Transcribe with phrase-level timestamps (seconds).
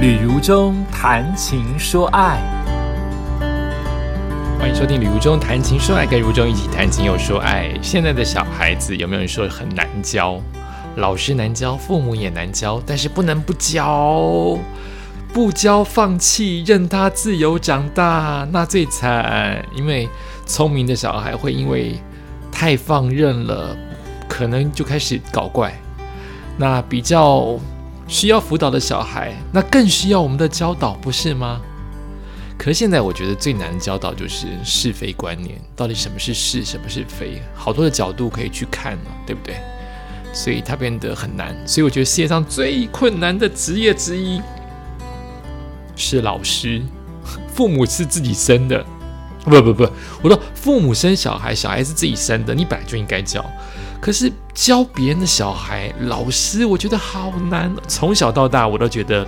[0.00, 2.40] 旅如中谈情说爱，
[4.58, 7.70] 欢迎收听《旅如中谈情说爱》，跟如中一起谈情又说爱。
[7.82, 10.40] 现在的小孩子有没有人说很难教？
[10.96, 14.58] 老师难教，父母也难教，但是不能不教，
[15.34, 19.62] 不教放弃，任他自由长大，那最惨。
[19.76, 20.08] 因为
[20.46, 22.00] 聪明的小孩会因为
[22.50, 23.76] 太放任了，
[24.26, 25.78] 可能就开始搞怪。
[26.56, 27.60] 那比较。
[28.10, 31.60] 需要辅导的小孩，那更需要我们的教导，不是吗？
[32.58, 39.54] 可是现在我觉得最难教导就是是非观念，到底什么是是，什么是非，好多的角度可以去看嘛，对不对？
[40.32, 41.56] 所以它变得很难。
[41.64, 44.42] 所以我觉得世界上最困难的职业之一
[45.94, 46.82] 是老师。
[47.54, 48.84] 父母是自己生的，
[49.44, 49.88] 不不不，
[50.22, 53.44] 我说父母生小孩，小孩是自己生的，你本来就应该教。
[54.00, 57.70] 可是教别人的小孩，老师我觉得好难。
[57.88, 59.26] 从小到大，我都觉得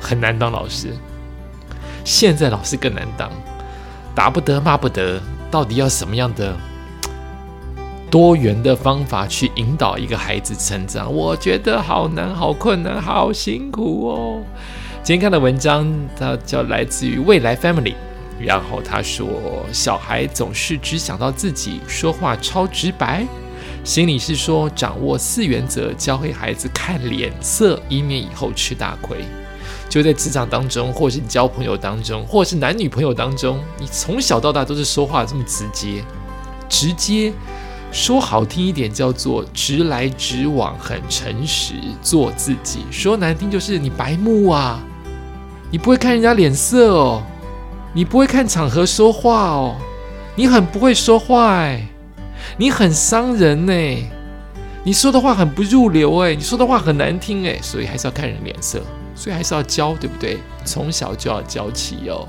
[0.00, 0.96] 很难当老师。
[2.04, 3.30] 现在老师更难当，
[4.14, 6.56] 打不得，骂不得，到底要什么样的
[8.10, 11.12] 多元的方法去引导一个孩子成长？
[11.12, 14.42] 我觉得好难，好困难，好辛苦哦。
[15.02, 15.86] 今天看的文章，
[16.18, 17.94] 它叫来自于未来 Family，
[18.42, 23.26] 然后他说，小孩总是只想到自己，说话超直白。
[23.84, 29.18] 心理是说，掌握四原则，教会孩子看脸色，以免以后吃大亏。
[29.88, 36.04] 就在职场当中，或是你交朋友当中，或是男女朋友当中，你从小到大都是说话这么直接，
[36.68, 37.32] 直接
[37.90, 44.80] 说好听一点叫做直来直往，很诚实，做自己；说难听就是你白目啊，
[45.70, 47.22] 你不会看人家脸色哦，
[47.92, 49.76] 你不会看场合说话哦，
[50.36, 51.86] 你很不会说话哎。
[52.56, 53.72] 你很伤人呢，
[54.84, 58.80] 你说的话很不入流哎，你说的话很难听哎，所以还是要看人脸色，
[59.14, 60.38] 所以还是要教，对不对？
[60.64, 62.26] 从小就要教起哦。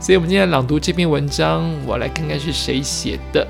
[0.00, 3.46] 所以我们今天朗读这篇文章，我来看看是谁写的。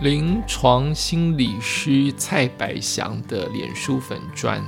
[0.00, 4.62] 临床心理师蔡百祥的脸书粉砖，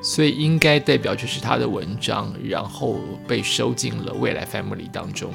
[0.00, 5.32] 所以应该代表就是他的文章，然后被收进了未来 Family 当中。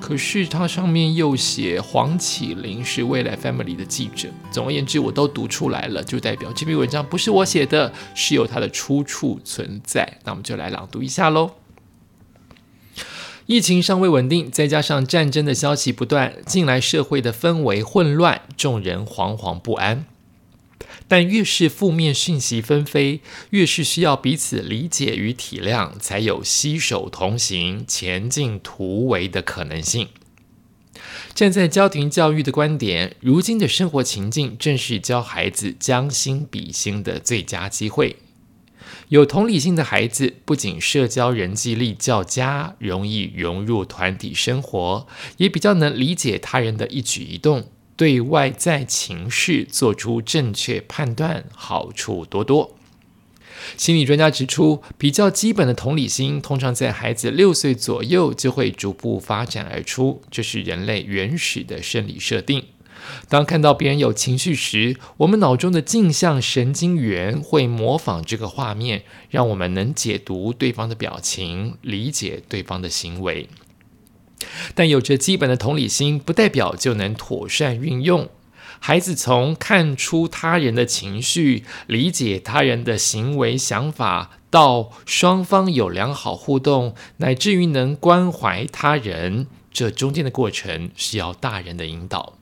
[0.00, 4.30] 可是它上面又写黄启林是未来 Family 的记者。
[4.50, 10.18] 总而言之，我都读出来了，就代表这篇文章不是我写的，是有它的出处存在。
[10.24, 11.50] 那我们就来朗读一下喽。
[13.44, 20.06] 疫情尚未稳定，再加上战争的消息不断，近来社会的氛围混乱，众人惶惶不安。
[21.10, 30.06] 但越是负面讯息纷飞，越是需要彼此理解与体谅，才有携手同行、前进突围的可能性。
[31.34, 38.14] 站在家庭教育的观点，如今的生活情境正是教孩子将心比心的最佳机会。
[39.08, 47.66] 有同理心的孩子，不仅社交人际力较佳，容易融入团体生活，也比较能理解他人的一举一动。
[48.00, 52.74] 对外在情绪做出正确判断，好处多多。
[53.76, 62.64] 心理专家指出，比较基本的同理心，通常在孩子六岁左右就会逐步发展而出，这是人类原始的生理设定。
[63.28, 73.46] 当看到别人有情绪时，我们脑中的镜像神经元会模仿这个画面，让我们能解读对方的表情，理解对方的行为。
[74.74, 78.28] 但有着基本的同理心，不代表就能妥善运用。
[78.78, 92.39] 孩子从看出他人的情绪、理解他人的行为想法，到双方有良好互动，乃至于能关怀他人，这中间的过程需要大人的引导。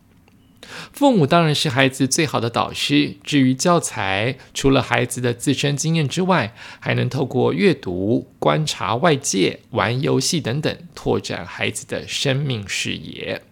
[0.93, 3.17] 父母当然是孩子最好的导师。
[3.23, 13.43] 至于教材，除了孩子的自身经验之外，还能透过阅读、观察外界、玩游戏等等，拓展孩子的生命视野。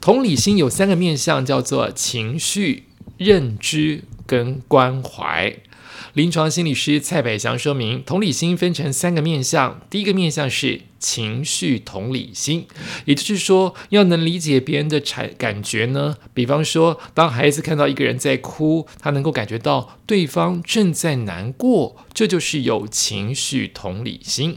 [0.00, 2.84] 同理心有三个面向，叫做情绪、
[3.16, 5.56] 认知跟关怀。
[6.16, 9.82] 临床心理师蔡百祥说明，同理心分成三个面向。
[9.90, 12.66] 第一个面向是情绪同理心，
[13.04, 16.16] 也就是说，要能理解别人的产感觉呢。
[16.32, 24.56] 比方说，当孩子看到一个人在哭，他能够感觉到对方正在难过，这就是有情绪同理心。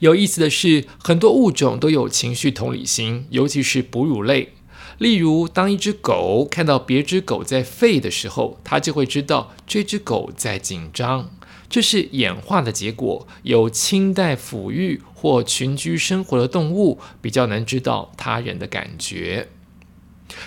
[0.00, 4.52] 有意思的是，很多物种都有情绪同理心，尤其是哺乳类。
[4.98, 11.30] 例如，当一只狗看到别只狗在吠的时候，它就会知道这只狗在紧张。
[11.68, 13.26] 这是演化的结果。
[13.42, 19.48] 有清代抚育或群居生活的动物，比较能知道他人的感觉。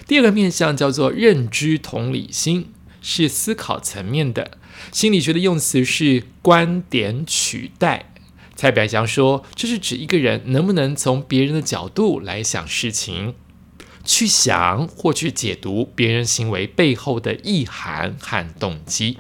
[0.08, 4.58] 第二个面向叫做认知同理心，是思考层面的。
[4.92, 8.14] 心理学的用词是观点取代。
[8.56, 13.36] 蔡百祥说，这是指一个人能不能从别人的角度来想事情，
[14.10, 19.20] 去想或去解读别人行为背后的意涵和动机。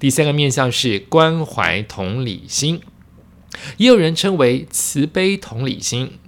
[0.00, 2.80] 第三个面向是关怀同理心，
[3.76, 6.18] 也有人称为慈悲同理心。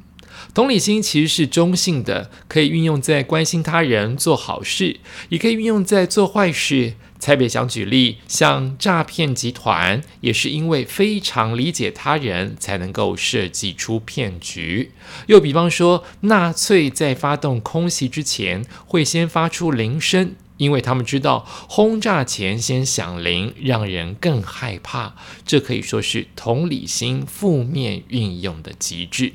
[0.55, 6.95] 同理心其实是中性的，可以运用在关心他人、做好事，也可以运用在做坏事。
[7.25, 14.93] 蔡别祥举例，像诈骗集团，也是因为非常理解他人，才能够设计出骗局。
[15.29, 25.15] 又比方说，纳粹在发动空袭之前，会先发出铃声，因为他们知道轰炸前先响铃，让人更害怕。
[25.47, 29.33] 这可以说是同理心负面运用的极致。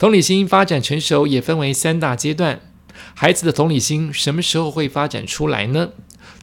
[0.00, 2.60] 同理心发展成熟也分为三大阶段。
[3.14, 5.90] 孩子的同理心什么时候会发展出来呢？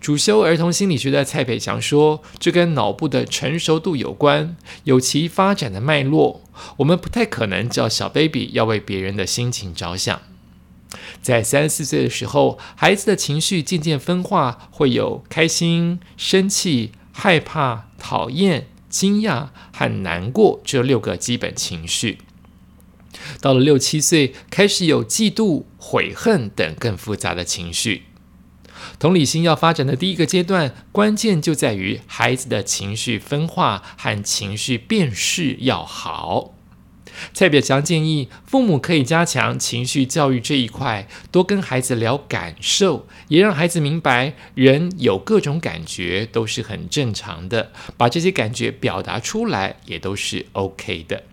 [0.04, 6.42] 主修儿童心理学的蔡培强说，这跟脑部的成熟度有关，有其发展的脉络。
[6.76, 10.22] 我们不太可能叫小 baby 要为别人的心情着想。
[11.22, 22.18] 在三四岁的时候，孩子的情绪渐渐分化，会有开心、生气、害怕、讨厌、惊讶和难过这六个基本情绪。
[23.40, 28.04] 到了六七岁，开始有嫉妒、悔恨等更复杂的情绪。
[29.00, 36.54] 同理心要发展的第一个阶段，关键就在于孩子的情绪分化和情绪辨识要好。
[37.32, 51.24] 蔡表强建议，父母可以加强情绪教育这一块，多跟孩子聊感受，也让孩子明白人有各种感觉都是很正常的，把这些感觉表达出来也都是 OK 的。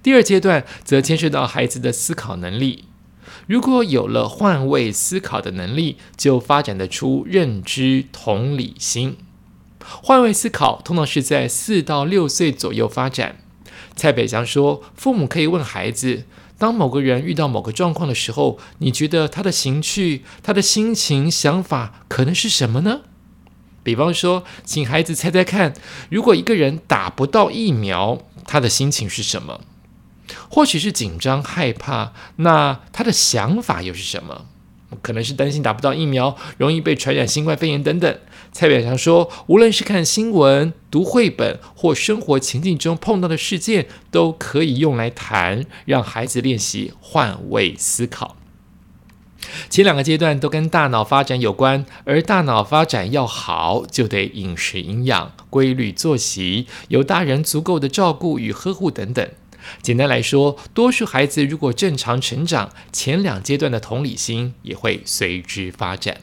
[0.00, 2.84] 第二阶段则牵涉到孩子的思考能力。
[3.46, 9.16] 如果有了换位思考的能力，就发展得出认知同理心。
[9.80, 13.36] 换位思考通常是在四到六岁左右发展。
[13.96, 16.24] 蔡北祥说，父母可以问孩子：
[16.58, 23.00] 当某个人遇到某个状况的时候，你觉得他的情绪、他的心情、想法可能是什么呢？
[23.82, 25.72] 比方说，请孩子猜猜看，
[26.10, 29.62] 如果一个人打不到疫苗，他的心情是什么？
[30.50, 34.46] 或许是紧张害怕，那他的想法又是什么？
[35.02, 38.18] 可能是担心打不到疫苗，容易被传染新冠肺炎等等。
[38.52, 48.36] 蔡表强说，无论是看新闻、读绘本或生活情境中碰到的事件，都可以用来谈，让孩子练习换位思考。
[49.68, 59.28] 前两个阶段都跟大脑发展有关，而大脑发展要好，就得饮食营养、规律作息，有大人足够的照顾与呵护等等。
[59.82, 66.20] 简单来说，多数孩子如果正常成长，前两阶段的同理心也会随之发展。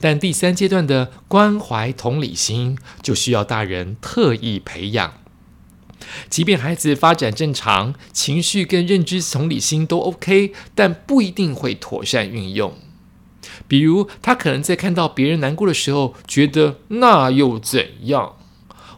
[0.00, 5.14] 但第三阶段的关怀同理心，就需要大人特意培养。
[6.30, 12.74] 即便孩子发展正常，情绪跟认知同理心都 OK，但不一定会妥善运用。
[13.66, 18.37] 比如，他可能在看到别人难过的时候，觉得那又怎样？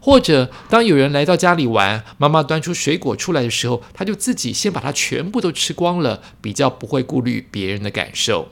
[0.01, 8.49] 或者，当有人来到家里玩，妈妈端出水果出来的时候，他就自己先把它全部都吃光了，比较不会顾虑别人的感受。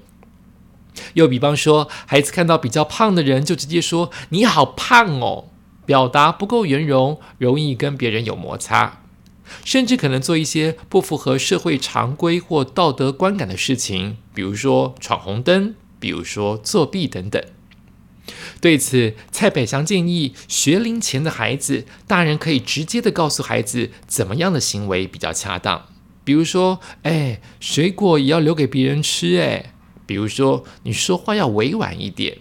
[1.15, 5.47] 又比方说，孩子看到比较胖的人，就直接说“你好胖哦”，
[5.87, 9.01] 表达不够圆融，容易跟别人有摩擦，
[9.65, 17.43] 甚至可能做一些不符合社会常规或道德观感的事情，比如说闯红灯，比如说作弊等等。
[18.61, 25.87] 对此，蔡北祥建议，学龄前的孩子，大人可以直接的告诉孩子，怎么样的行为比较恰当。
[26.25, 29.73] 比如说，哎，水果也要留给别人吃，哎。
[30.07, 32.39] 比如说，你说话要委婉一点。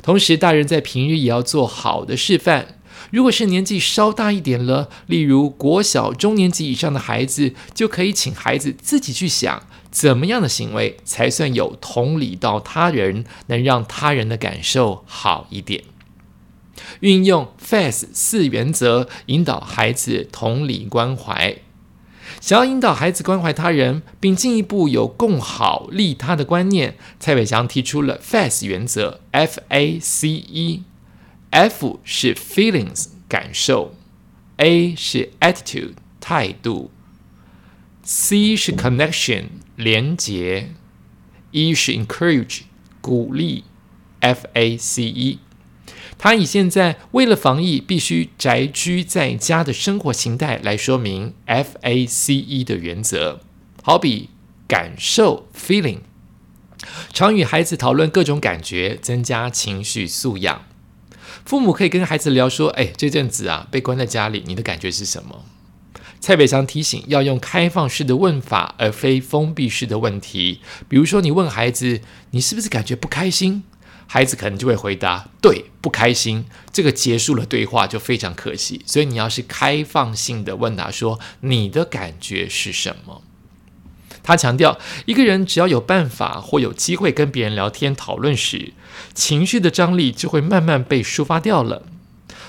[0.00, 2.77] 同时，大人在平日也要做好的示范。
[3.10, 9.62] 如果是年纪稍大一点了，例如国小中年级以上的孩子，就可以请孩子自己去想。
[9.90, 15.82] 怎么样的行为才算有同理到他人，能让他人的感受好一点？
[17.00, 21.56] 运用 FAS 四原则引导孩子同理关怀。
[22.40, 30.82] 想要引导孩子关怀他人，并进一步有共好利他的观念，蔡伟祥提出了 FAS 原则 F A C E
[31.50, 33.94] F 是 Feelings 感受
[34.58, 36.90] ，A 是 Attitude 态度。
[38.02, 39.44] C 是 connection
[39.76, 40.70] 连结
[41.50, 42.60] ，E 是 encourage
[43.00, 43.64] 鼓励
[44.20, 45.38] ，F A C E。
[46.16, 53.40] 他以现在为了防疫必须宅居在家的生活形态来说明 F A C E 的原则。
[53.82, 54.30] 好比
[54.66, 56.00] 感受 feeling，
[57.12, 60.64] 常与孩子讨论各种感觉，增加情绪素养。
[61.44, 65.44] 父母可以跟孩子聊说：“哎，这阵子啊，被关在家里，你的感觉是什么？”
[66.20, 70.60] 蔡北强提醒要用开放式的问法，而非封闭式的问题。
[70.88, 72.00] 比如说，你问孩子
[72.32, 73.62] ：“你是不是感觉不开心？”
[74.10, 78.82] 孩子可能就会回答：“对，不开心。”这个结束了对话就非常可惜。
[78.86, 83.22] 所以你要是开放性的问他说：“你的感觉是什么？”
[84.28, 88.74] 他强调，一个人只要有办法或有机会跟别人聊天讨论时，
[89.14, 91.82] 情绪的张力就会慢慢被抒发掉了。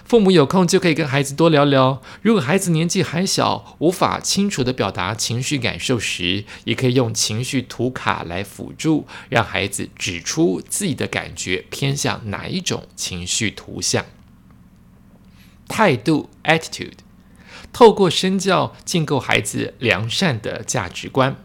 [0.03, 2.01] 父母有空就可以跟孩子多聊聊。
[2.21, 14.03] 如果孩子年纪还小，无法清楚地表达情绪感受时，也可以用情绪图卡来辅助，让孩子指出自己的感觉偏向哪一种情绪图像。
[15.69, 16.98] 态度 （attitude）
[17.71, 21.38] 透过身教建构孩子良善的价值观。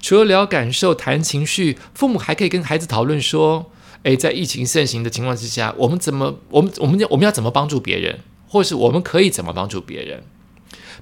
[0.00, 3.70] 除了聊感受、谈情绪，父母还可以跟孩子讨论说。
[4.04, 10.22] 诶，在疫情盛行的情况之下，我们怎么，我们我们我们要怎么帮助别人，或是我们可以怎么帮助别人？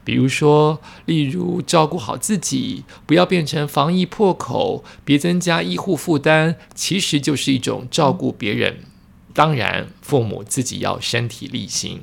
[0.03, 8.79] 比如说，例如照顾好自己，不要变成防疫破口，别增加医护负担，其实就是一种照顾别人。
[9.35, 12.01] 当然，父母自己要身体力行。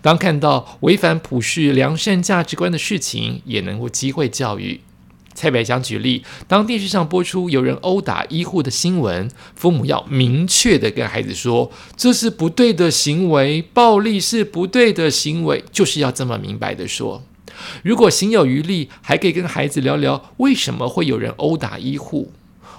[0.00, 4.80] 当看到违反普世良善价值观的事情，也能够机会教育。
[5.34, 17.22] 蔡百强举例，当电视上播出有人殴打医护的新闻，父母要明确的跟孩子说，这是不对的行为，暴力是不对的行为，就是要这么明白的说。
[17.82, 22.32] 如果行有余力，还可以跟孩子聊聊为什么会有人殴打医护，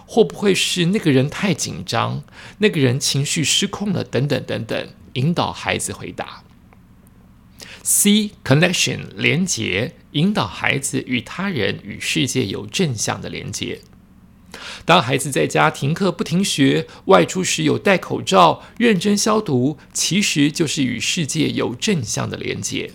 [0.05, 2.23] 会不会是那个人太紧张，
[2.57, 6.43] 那个人情绪失控了，等等等等，引导孩子回答。
[7.85, 13.81] C connection 连结，引导孩子与他人与世界有正向的连结。
[14.85, 22.91] 当孩子在家停课不停学，外出时有戴口罩、认真消毒，其实就是与世界有正向的连结。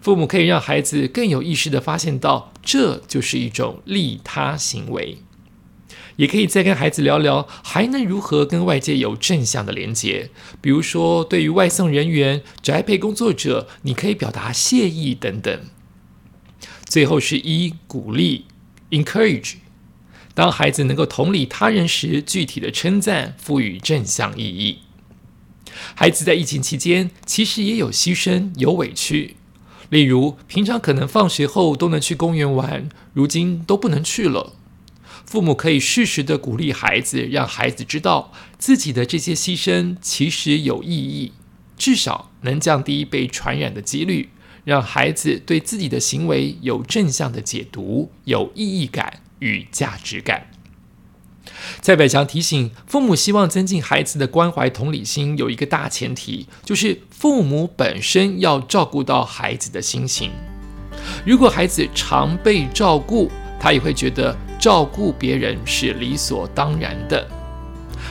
[0.00, 5.18] 父母可以让孩子更有意识的发现到，这就是一种利他行为。
[6.16, 10.30] 也可以再跟孩子聊聊，还能如何跟外界有正向的连接？
[10.60, 15.60] 比如说，对于外送人员、宅配工作者，你可以表达谢意等等。
[16.86, 18.44] 最后是一鼓励
[18.90, 19.54] （encourage）。
[20.34, 24.78] 当孩子能够同理他人时，具体的称赞赋予正向意义。
[25.94, 29.36] 孩子在疫情期间其实也有牺牲、有委屈，
[29.90, 34.54] 例如平常可能放学后都能去公园玩，如今都不能去了。
[35.34, 41.32] 父母可以适时的鼓励孩子，让孩子知道自己的这些牺牲其实有意义，
[41.76, 44.28] 至少能降低被传染的几率，
[44.62, 50.46] 让孩子对自己的行为有正向的解读，有意义感与价值感。
[51.82, 60.30] 蔡百强提醒父母，希望增进孩子的关怀同理心，有一个大前提，就是父母本身要照顾到孩子的心情。
[61.26, 67.28] 如果孩子常被照顾，他也会觉得照顾别人是理所当然的，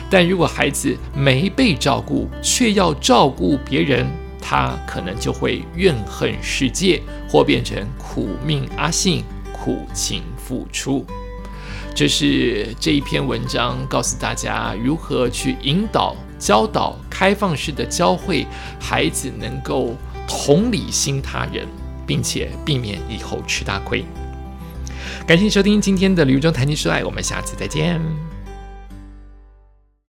[0.08, 4.06] 但如果孩子没被照顾，却要照顾别人，
[4.40, 11.04] 他可能就会怨恨世界，或变成苦命阿信，苦情付出。
[11.92, 18.46] 这是这一篇文章告诉大家如何去引导、教导、开放式的教会
[18.78, 19.96] 孩子，能够
[20.28, 21.66] 同理心他人，
[22.06, 24.04] 并且避免以后吃大亏。
[25.26, 28.33] 感谢收听今天的《旅游中谈情说爱》，我们下次再见。